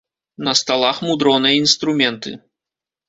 На 0.47 0.53
сталах 0.61 1.03
мудроныя 1.09 1.59
інструменты. 1.67 2.37